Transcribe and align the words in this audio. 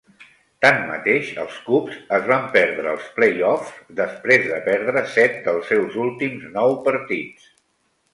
Tanmateix, 0.65 1.27
els 1.41 1.57
Cubs 1.65 1.99
es 2.17 2.23
van 2.31 2.47
perdre 2.55 2.89
els 2.93 3.09
play-offs 3.17 3.75
després 3.99 4.47
de 4.53 4.57
perdre 4.69 5.05
set 5.17 5.37
dels 5.49 5.69
seus 5.73 5.99
últims 6.07 6.49
nou 6.57 6.75
partits. 6.89 7.47